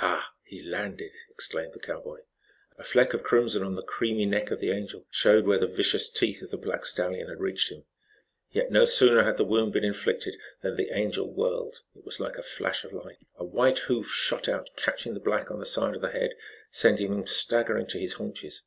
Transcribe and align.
"Ah! 0.00 0.32
He 0.44 0.60
landed!" 0.62 1.12
exclaimed 1.30 1.72
the 1.72 1.78
cowboy. 1.80 2.18
A 2.76 2.84
fleck 2.84 3.14
of 3.14 3.22
crimson 3.22 3.62
on 3.62 3.74
the 3.74 3.80
creamy 3.80 4.26
neck 4.26 4.50
of 4.50 4.60
the 4.60 4.70
Angel 4.70 5.06
showed 5.10 5.46
where 5.46 5.58
the 5.58 5.66
vicious 5.66 6.10
teeth 6.10 6.42
of 6.42 6.50
the 6.50 6.58
black 6.58 6.84
stallion 6.84 7.30
had 7.30 7.40
reached 7.40 7.72
him. 7.72 7.86
Yet, 8.50 8.70
no 8.70 8.84
sooner 8.84 9.24
had 9.24 9.38
the 9.38 9.46
wound 9.46 9.72
been 9.72 9.84
inflicted 9.84 10.36
than 10.60 10.76
the 10.76 10.90
Angel 10.90 11.32
whirled. 11.32 11.80
It 11.96 12.04
was 12.04 12.20
like 12.20 12.36
a 12.36 12.42
flash 12.42 12.84
of 12.84 12.92
light. 12.92 13.26
A 13.36 13.46
white 13.46 13.78
hoof 13.78 14.08
shot 14.08 14.46
out 14.46 14.68
catching 14.76 15.14
the 15.14 15.20
black 15.20 15.50
on 15.50 15.58
the 15.58 15.64
side 15.64 15.94
of 15.94 16.02
the 16.02 16.10
head, 16.10 16.32
sending 16.70 17.10
him 17.10 17.26
staggering 17.26 17.86
to 17.86 17.98
his 17.98 18.12
haunches. 18.12 18.64